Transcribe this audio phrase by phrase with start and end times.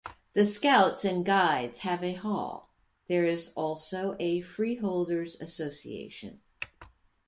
[0.33, 2.73] The scouts and guides have a hall;
[3.07, 6.41] there is also a Freeholders' Association.